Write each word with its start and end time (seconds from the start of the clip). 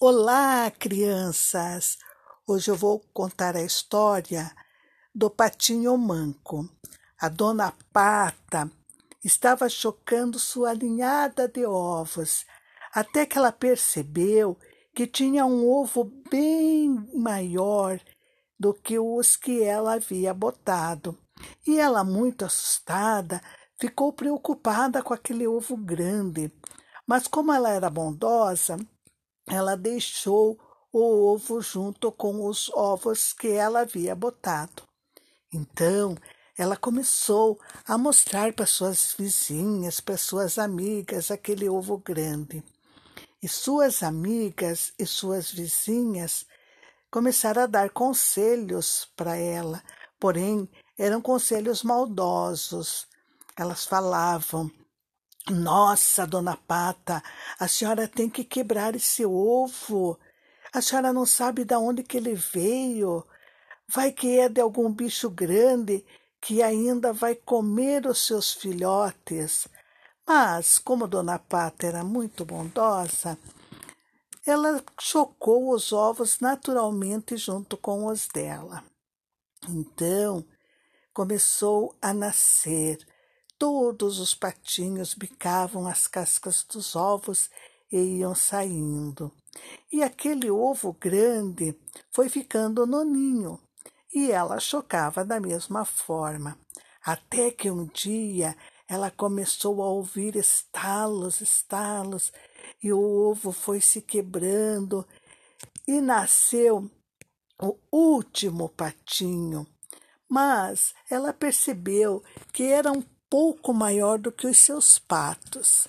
Olá, 0.00 0.70
crianças! 0.70 1.98
Hoje 2.46 2.70
eu 2.70 2.76
vou 2.76 3.00
contar 3.12 3.56
a 3.56 3.64
história 3.64 4.48
do 5.12 5.28
patinho 5.28 5.98
manco. 5.98 6.70
A 7.20 7.28
dona 7.28 7.74
Pata 7.92 8.70
estava 9.24 9.68
chocando 9.68 10.38
sua 10.38 10.72
ninhada 10.72 11.48
de 11.48 11.66
ovos, 11.66 12.46
até 12.94 13.26
que 13.26 13.36
ela 13.36 13.50
percebeu 13.50 14.56
que 14.94 15.04
tinha 15.04 15.44
um 15.44 15.68
ovo 15.68 16.04
bem 16.30 16.90
maior 17.12 18.00
do 18.56 18.72
que 18.72 19.00
os 19.00 19.34
que 19.34 19.64
ela 19.64 19.94
havia 19.94 20.32
botado. 20.32 21.18
E 21.66 21.76
ela, 21.76 22.04
muito 22.04 22.44
assustada, 22.44 23.42
ficou 23.80 24.12
preocupada 24.12 25.02
com 25.02 25.12
aquele 25.12 25.48
ovo 25.48 25.76
grande. 25.76 26.52
Mas 27.04 27.26
como 27.26 27.52
ela 27.52 27.70
era 27.70 27.90
bondosa, 27.90 28.76
ela 29.50 29.76
deixou 29.76 30.58
o 30.92 31.32
ovo 31.32 31.60
junto 31.60 32.10
com 32.10 32.46
os 32.46 32.68
ovos 32.70 33.32
que 33.32 33.48
ela 33.48 33.80
havia 33.80 34.14
botado. 34.14 34.82
Então, 35.52 36.16
ela 36.56 36.76
começou 36.76 37.58
a 37.86 37.96
mostrar 37.96 38.52
para 38.52 38.66
suas 38.66 39.14
vizinhas, 39.16 40.00
para 40.00 40.16
suas 40.16 40.58
amigas, 40.58 41.30
aquele 41.30 41.68
ovo 41.68 41.98
grande. 41.98 42.62
E 43.40 43.48
suas 43.48 44.02
amigas 44.02 44.92
e 44.98 45.06
suas 45.06 45.52
vizinhas 45.52 46.44
começaram 47.10 47.62
a 47.62 47.66
dar 47.66 47.90
conselhos 47.90 49.08
para 49.16 49.36
ela, 49.36 49.82
porém 50.18 50.68
eram 50.98 51.20
conselhos 51.22 51.82
maldosos. 51.82 53.06
Elas 53.56 53.86
falavam: 53.86 54.70
nossa, 55.50 56.26
dona 56.26 56.56
Pata, 56.56 57.22
a 57.58 57.66
senhora 57.66 58.06
tem 58.06 58.28
que 58.28 58.44
quebrar 58.44 58.94
esse 58.94 59.24
ovo. 59.24 60.18
A 60.72 60.82
senhora 60.82 61.12
não 61.12 61.24
sabe 61.24 61.64
de 61.64 61.74
onde 61.74 62.02
que 62.02 62.16
ele 62.16 62.34
veio. 62.34 63.24
Vai 63.88 64.12
que 64.12 64.38
é 64.38 64.48
de 64.48 64.60
algum 64.60 64.92
bicho 64.92 65.30
grande 65.30 66.04
que 66.40 66.62
ainda 66.62 67.12
vai 67.12 67.34
comer 67.34 68.06
os 68.06 68.26
seus 68.26 68.52
filhotes. 68.52 69.66
Mas, 70.26 70.78
como 70.78 71.08
Dona 71.08 71.38
Pata 71.38 71.86
era 71.86 72.04
muito 72.04 72.44
bondosa, 72.44 73.38
ela 74.44 74.82
chocou 75.00 75.72
os 75.72 75.92
ovos 75.92 76.38
naturalmente 76.40 77.36
junto 77.36 77.76
com 77.76 78.06
os 78.06 78.28
dela. 78.28 78.84
Então, 79.68 80.44
começou 81.14 81.96
a 82.00 82.12
nascer 82.12 82.98
Todos 83.58 84.20
os 84.20 84.34
patinhos 84.34 85.14
bicavam 85.14 85.88
as 85.88 86.06
cascas 86.06 86.62
dos 86.62 86.94
ovos 86.94 87.50
e 87.90 87.98
iam 88.18 88.34
saindo. 88.34 89.32
E 89.92 90.00
aquele 90.00 90.48
ovo 90.48 90.92
grande 90.92 91.76
foi 92.12 92.28
ficando 92.28 92.86
no 92.86 93.02
ninho, 93.02 93.58
e 94.14 94.30
ela 94.30 94.60
chocava 94.60 95.24
da 95.24 95.40
mesma 95.40 95.84
forma. 95.84 96.56
Até 97.04 97.50
que 97.50 97.68
um 97.68 97.86
dia 97.86 98.56
ela 98.86 99.10
começou 99.10 99.82
a 99.82 99.86
ouvir 99.86 100.36
estalos, 100.36 101.40
estalos, 101.40 102.32
e 102.82 102.92
o 102.92 103.00
ovo 103.00 103.50
foi 103.50 103.80
se 103.80 104.00
quebrando, 104.00 105.04
e 105.86 106.00
nasceu 106.00 106.88
o 107.60 107.76
último 107.90 108.68
patinho. 108.68 109.66
Mas 110.28 110.94
ela 111.10 111.32
percebeu 111.32 112.22
que 112.52 112.64
era 112.64 112.92
um 112.92 113.02
pouco 113.30 113.72
maior 113.72 114.18
do 114.18 114.32
que 114.32 114.46
os 114.46 114.58
seus 114.58 114.98
patos. 114.98 115.86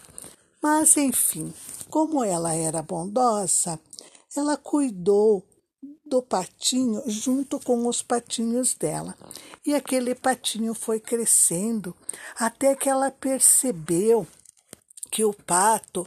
Mas, 0.61 0.97
enfim, 0.97 1.53
como 1.89 2.23
ela 2.23 2.53
era 2.53 2.81
bondosa, 2.81 3.79
ela 4.35 4.57
cuidou 4.57 5.45
do 6.05 6.21
patinho 6.21 7.03
junto 7.07 7.59
com 7.59 7.87
os 7.87 8.01
patinhos 8.01 8.73
dela. 8.73 9.15
E 9.65 9.73
aquele 9.75 10.15
patinho 10.15 10.73
foi 10.73 10.99
crescendo 10.99 11.95
até 12.37 12.75
que 12.75 12.89
ela 12.89 13.11
percebeu 13.11 14.27
que 15.11 15.23
o 15.23 15.33
pato 15.33 16.05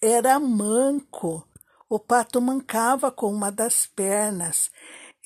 era 0.00 0.38
manco. 0.38 1.46
O 1.88 1.98
pato 1.98 2.40
mancava 2.40 3.10
com 3.10 3.32
uma 3.32 3.50
das 3.50 3.86
pernas. 3.86 4.70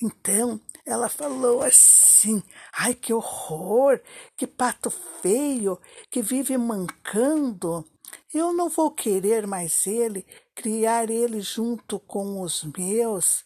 Então 0.01 0.59
ela 0.85 1.09
falou 1.09 1.61
assim: 1.61 2.41
ai 2.73 2.93
que 2.93 3.13
horror, 3.13 3.99
que 4.37 4.47
pato 4.47 4.89
feio, 4.89 5.79
que 6.09 6.21
vive 6.21 6.57
mancando. 6.57 7.85
Eu 8.33 8.53
não 8.53 8.69
vou 8.69 8.91
querer 8.91 9.45
mais 9.45 9.85
ele, 9.85 10.25
criar 10.55 11.09
ele 11.09 11.41
junto 11.41 11.99
com 11.99 12.41
os 12.41 12.63
meus. 12.77 13.43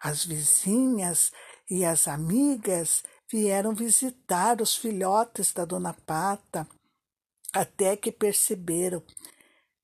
As 0.00 0.24
vizinhas 0.24 1.32
e 1.68 1.84
as 1.84 2.08
amigas 2.08 3.02
vieram 3.30 3.74
visitar 3.74 4.60
os 4.62 4.76
filhotes 4.76 5.52
da 5.52 5.64
dona 5.64 5.92
Pata, 5.92 6.66
até 7.52 7.96
que 7.96 8.12
perceberam. 8.12 9.02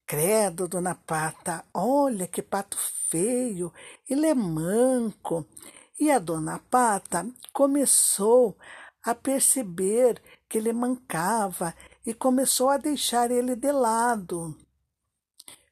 Credo, 0.06 0.68
dona 0.68 0.94
Pata, 0.94 1.64
olha 1.74 2.26
que 2.26 2.42
pato 2.42 2.76
feio, 3.10 3.72
ele 4.08 4.26
é 4.26 4.34
manco. 4.34 5.46
E 6.02 6.10
a 6.10 6.18
dona 6.18 6.58
Pata 6.58 7.24
começou 7.52 8.58
a 9.04 9.14
perceber 9.14 10.20
que 10.48 10.58
ele 10.58 10.72
mancava 10.72 11.72
e 12.04 12.12
começou 12.12 12.70
a 12.70 12.76
deixar 12.76 13.30
ele 13.30 13.54
de 13.54 13.70
lado. 13.70 14.58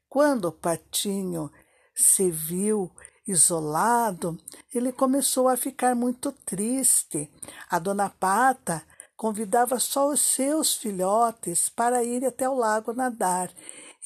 Quando 0.07 0.45
o 0.45 0.51
patinho 0.53 1.51
se 1.93 2.31
viu 2.31 2.89
isolado, 3.27 4.39
ele 4.73 4.93
começou 4.93 5.49
a 5.49 5.57
ficar 5.57 5.95
muito 5.95 6.31
triste. 6.31 7.29
A 7.69 7.77
dona 7.77 8.09
Pata 8.09 8.81
convidava 9.17 9.81
só 9.81 10.07
os 10.07 10.21
seus 10.21 10.75
filhotes 10.75 11.67
para 11.67 12.05
ir 12.05 12.25
até 12.25 12.47
o 12.47 12.55
lago 12.55 12.93
nadar 12.93 13.51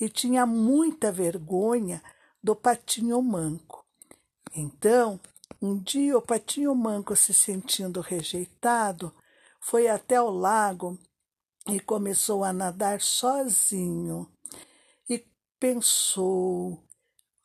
e 0.02 0.10
tinha 0.10 0.44
muita 0.48 1.12
vergonha 1.12 2.02
do 2.44 2.56
patinho 2.56 3.22
manco. 3.22 3.86
Então, 4.56 5.20
um 5.62 5.78
dia 5.78 6.18
o 6.18 6.22
patinho 6.22 6.76
manco, 6.76 7.16
se 7.16 7.34
sentindo 7.34 8.02
rejeitado, 8.02 9.14
foi 9.60 9.88
até 9.88 10.22
o 10.22 10.30
lago 10.30 10.98
e 11.68 11.80
começou 11.80 12.44
a 12.44 12.54
nadar 12.54 13.02
sozinho. 13.02 14.30
E 15.10 15.26
pensou: 15.60 16.84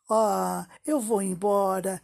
Ah, 0.09 0.67
oh, 0.67 0.73
eu 0.85 0.99
vou 0.99 1.21
embora. 1.21 2.01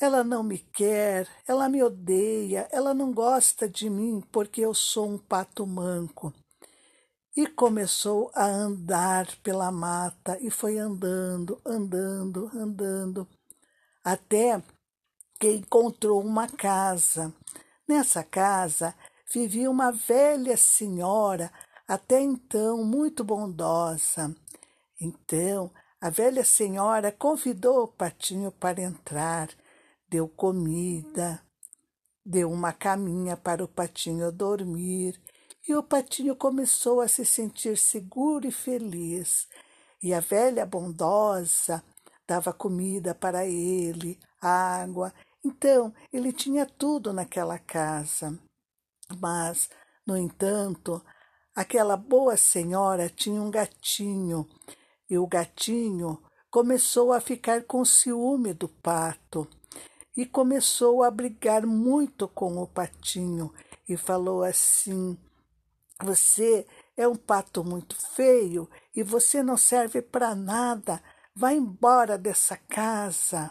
Ela 0.00 0.24
não 0.24 0.42
me 0.42 0.58
quer, 0.58 1.28
ela 1.46 1.68
me 1.68 1.82
odeia, 1.82 2.66
ela 2.72 2.94
não 2.94 3.12
gosta 3.12 3.68
de 3.68 3.90
mim 3.90 4.22
porque 4.32 4.62
eu 4.62 4.72
sou 4.72 5.10
um 5.10 5.18
pato 5.18 5.66
manco. 5.66 6.32
E 7.36 7.46
começou 7.46 8.30
a 8.34 8.46
andar 8.46 9.26
pela 9.42 9.70
mata 9.70 10.38
e 10.40 10.50
foi 10.50 10.78
andando, 10.78 11.60
andando, 11.66 12.50
andando, 12.54 13.28
até 14.02 14.62
que 15.40 15.50
encontrou 15.50 16.20
uma 16.20 16.46
casa. 16.46 17.34
Nessa 17.88 18.22
casa 18.22 18.94
vivia 19.32 19.70
uma 19.70 19.90
velha 19.90 20.54
senhora, 20.54 21.50
até 21.88 22.20
então 22.20 22.84
muito 22.84 23.24
bondosa. 23.24 24.36
Então 25.00 25.72
a 25.98 26.10
velha 26.10 26.44
senhora 26.44 27.10
convidou 27.10 27.84
o 27.84 27.88
patinho 27.88 28.52
para 28.52 28.82
entrar, 28.82 29.48
deu 30.10 30.28
comida, 30.28 31.40
deu 32.24 32.52
uma 32.52 32.72
caminha 32.74 33.34
para 33.34 33.64
o 33.64 33.68
patinho 33.68 34.30
dormir, 34.30 35.18
e 35.66 35.74
o 35.74 35.82
patinho 35.82 36.36
começou 36.36 37.00
a 37.00 37.08
se 37.08 37.24
sentir 37.24 37.78
seguro 37.78 38.46
e 38.46 38.52
feliz. 38.52 39.48
E 40.02 40.12
a 40.12 40.20
velha 40.20 40.66
bondosa 40.66 41.82
dava 42.26 42.52
comida 42.52 43.14
para 43.14 43.46
ele, 43.46 44.18
água 44.40 45.12
então, 45.44 45.92
ele 46.12 46.32
tinha 46.32 46.66
tudo 46.66 47.12
naquela 47.12 47.58
casa. 47.58 48.38
Mas, 49.18 49.70
no 50.06 50.16
entanto, 50.16 51.02
aquela 51.54 51.96
boa 51.96 52.36
senhora 52.36 53.08
tinha 53.08 53.40
um 53.40 53.50
gatinho, 53.50 54.46
e 55.08 55.18
o 55.18 55.26
gatinho 55.26 56.22
começou 56.50 57.12
a 57.12 57.20
ficar 57.20 57.64
com 57.64 57.84
ciúme 57.84 58.52
do 58.52 58.68
pato 58.68 59.48
e 60.16 60.26
começou 60.26 61.02
a 61.02 61.10
brigar 61.10 61.64
muito 61.66 62.28
com 62.28 62.58
o 62.58 62.66
patinho 62.66 63.52
e 63.88 63.96
falou 63.96 64.42
assim: 64.42 65.16
Você 66.02 66.66
é 66.96 67.08
um 67.08 67.16
pato 67.16 67.64
muito 67.64 67.96
feio 68.14 68.68
e 68.94 69.02
você 69.02 69.42
não 69.42 69.56
serve 69.56 70.02
para 70.02 70.34
nada. 70.34 71.02
Vá 71.34 71.52
embora 71.52 72.18
dessa 72.18 72.56
casa. 72.56 73.50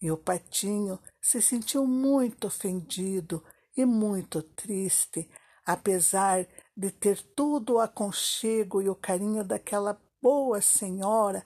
E 0.00 0.10
o 0.10 0.16
patinho 0.16 0.98
se 1.22 1.40
sentiu 1.40 1.86
muito 1.86 2.48
ofendido 2.48 3.42
e 3.76 3.86
muito 3.86 4.42
triste, 4.42 5.30
apesar 5.64 6.46
de 6.76 6.90
ter 6.90 7.22
todo 7.22 7.74
o 7.74 7.80
aconchego 7.80 8.82
e 8.82 8.88
o 8.88 8.94
carinho 8.96 9.44
daquela 9.44 9.98
boa 10.20 10.60
senhora. 10.60 11.44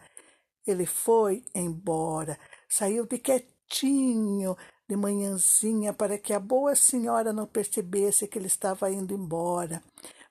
Ele 0.67 0.87
foi 0.87 1.45
embora, 1.55 2.39
saiu 2.67 3.07
de 3.07 3.19
quietinho 3.19 4.57
de 4.89 4.97
manhãzinha 4.97 5.93
para 5.93 6.19
que 6.19 6.33
a 6.33 6.41
boa 6.41 6.75
senhora 6.75 7.33
não 7.33 7.47
percebesse 7.47 8.27
que 8.27 8.39
ele 8.39 8.47
estava 8.47 8.91
indo 8.91 9.13
embora, 9.13 9.83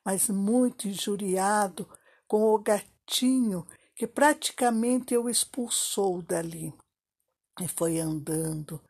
mas 0.04 0.30
muito 0.30 0.88
injuriado 0.88 1.88
com 2.28 2.42
o 2.42 2.58
gatinho 2.58 3.66
que 3.96 4.08
praticamente 4.08 5.16
o 5.16 5.30
expulsou 5.30 6.22
dali. 6.22 6.74
E 7.62 7.68
foi 7.68 8.00
andando, 8.00 8.82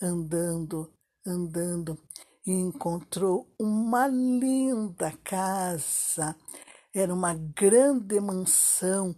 andando, 0.00 0.92
andando 1.26 1.98
e 2.46 2.52
encontrou 2.52 3.46
uma 3.58 4.06
linda 4.06 5.12
casa. 5.22 6.34
Era 6.94 7.12
uma 7.12 7.34
grande 7.34 8.18
mansão 8.20 9.14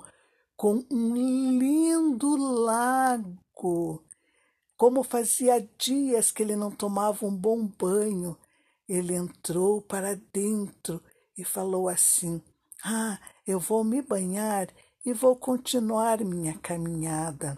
com 0.56 0.84
um 0.90 1.14
lindo 1.14 2.36
lago. 2.36 4.04
Como 4.76 5.02
fazia 5.02 5.60
dias 5.78 6.30
que 6.30 6.42
ele 6.42 6.56
não 6.56 6.70
tomava 6.70 7.24
um 7.24 7.36
bom 7.36 7.66
banho, 7.66 8.36
ele 8.88 9.14
entrou 9.14 9.80
para 9.80 10.16
dentro 10.32 11.02
e 11.36 11.44
falou 11.44 11.88
assim: 11.88 12.42
Ah, 12.84 13.20
eu 13.46 13.60
vou 13.60 13.84
me 13.84 14.02
banhar 14.02 14.68
e 15.06 15.12
vou 15.12 15.36
continuar 15.36 16.24
minha 16.24 16.58
caminhada. 16.58 17.56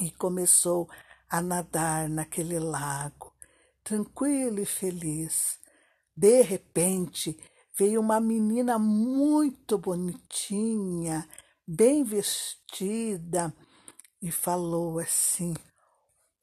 E 0.00 0.10
começou 0.12 0.88
a 1.28 1.40
nadar 1.40 2.08
naquele 2.08 2.58
lago, 2.58 3.32
tranquilo 3.82 4.60
e 4.60 4.66
feliz. 4.66 5.58
De 6.16 6.42
repente, 6.42 7.38
veio 7.78 8.00
uma 8.00 8.20
menina 8.20 8.78
muito 8.78 9.76
bonitinha, 9.78 11.28
bem 11.66 12.04
vestida, 12.04 13.54
e 14.22 14.30
falou 14.30 14.98
assim: 14.98 15.54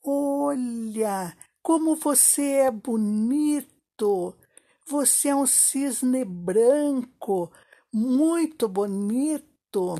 Olha, 0.03 1.35
como 1.61 1.95
você 1.95 2.43
é 2.43 2.71
bonito! 2.71 4.35
Você 4.85 5.29
é 5.29 5.35
um 5.35 5.45
cisne 5.45 6.25
branco, 6.25 7.51
muito 7.91 8.67
bonito. 8.67 9.97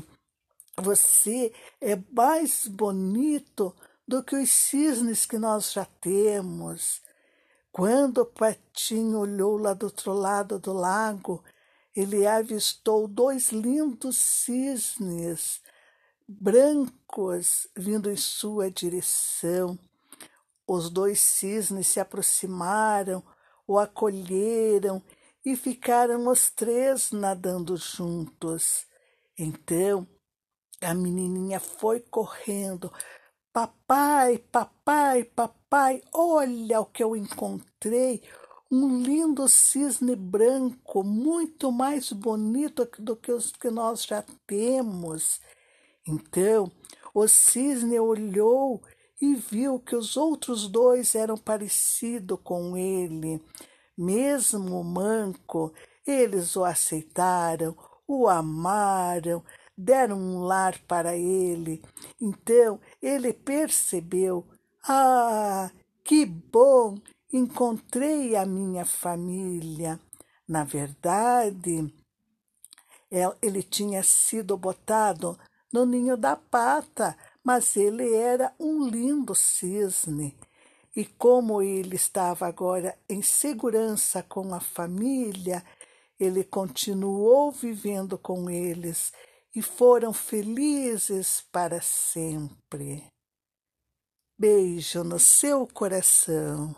Você 0.76 1.54
é 1.80 1.96
mais 2.12 2.66
bonito 2.66 3.74
do 4.06 4.22
que 4.22 4.36
os 4.36 4.50
cisnes 4.50 5.26
que 5.26 5.38
nós 5.38 5.72
já 5.72 5.84
temos. 6.00 7.00
Quando 7.72 8.18
o 8.18 8.26
patinho 8.26 9.18
olhou 9.18 9.56
lá 9.56 9.74
do 9.74 9.86
outro 9.86 10.12
lado 10.12 10.58
do 10.58 10.72
lago, 10.72 11.42
ele 11.94 12.26
avistou 12.26 13.08
dois 13.08 13.50
lindos 13.50 14.16
cisnes 14.18 15.60
brancos 16.26 17.68
vindo 17.76 18.10
em 18.10 18.16
sua 18.16 18.70
direção. 18.70 19.78
Os 20.66 20.88
dois 20.88 21.20
cisnes 21.20 21.86
se 21.86 22.00
aproximaram, 22.00 23.22
o 23.66 23.78
acolheram 23.78 25.02
e 25.44 25.54
ficaram 25.56 26.26
os 26.28 26.50
três 26.50 27.12
nadando 27.12 27.76
juntos. 27.76 28.86
Então 29.38 30.06
a 30.80 30.94
menininha 30.94 31.60
foi 31.60 32.00
correndo. 32.00 32.92
Papai, 33.54 34.38
papai, 34.50 35.22
papai, 35.22 36.02
olha 36.12 36.80
o 36.80 36.86
que 36.86 37.04
eu 37.04 37.14
encontrei! 37.14 38.20
Um 38.68 39.00
lindo 39.00 39.48
cisne 39.48 40.16
branco, 40.16 41.04
muito 41.04 41.70
mais 41.70 42.10
bonito 42.10 42.84
do 42.98 43.14
que 43.14 43.30
os 43.30 43.52
que 43.52 43.70
nós 43.70 44.06
já 44.06 44.24
temos. 44.44 45.40
Então 46.04 46.68
o 47.14 47.28
cisne 47.28 48.00
olhou 48.00 48.82
e 49.22 49.36
viu 49.36 49.78
que 49.78 49.94
os 49.94 50.16
outros 50.16 50.66
dois 50.66 51.14
eram 51.14 51.36
parecidos 51.36 52.40
com 52.42 52.76
ele. 52.76 53.40
Mesmo 53.96 54.82
manco, 54.82 55.72
eles 56.04 56.56
o 56.56 56.64
aceitaram, 56.64 57.76
o 58.04 58.26
amaram, 58.26 59.44
deram 59.76 60.18
um 60.18 60.40
lar 60.40 60.78
para 60.86 61.16
ele. 61.16 61.82
Então 62.20 62.80
ele 63.02 63.32
percebeu: 63.32 64.46
Ah, 64.86 65.70
que 66.02 66.24
bom! 66.24 66.98
Encontrei 67.32 68.36
a 68.36 68.46
minha 68.46 68.84
família. 68.84 69.98
Na 70.46 70.62
verdade, 70.62 71.92
ele 73.42 73.62
tinha 73.62 74.02
sido 74.02 74.56
botado 74.56 75.38
no 75.72 75.84
ninho 75.84 76.16
da 76.16 76.36
pata, 76.36 77.16
mas 77.42 77.76
ele 77.76 78.14
era 78.14 78.54
um 78.60 78.86
lindo 78.86 79.34
cisne. 79.34 80.36
E 80.94 81.04
como 81.04 81.60
ele 81.60 81.96
estava 81.96 82.46
agora 82.46 82.96
em 83.08 83.20
segurança 83.20 84.22
com 84.22 84.54
a 84.54 84.60
família, 84.60 85.64
ele 86.20 86.44
continuou 86.44 87.50
vivendo 87.50 88.16
com 88.16 88.48
eles 88.48 89.12
e 89.54 89.62
foram 89.62 90.12
felizes 90.12 91.44
para 91.52 91.80
sempre. 91.80 93.06
Beijo 94.36 95.04
no 95.04 95.18
seu 95.18 95.66
coração. 95.66 96.74